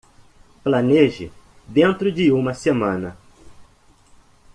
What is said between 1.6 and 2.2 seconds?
dentro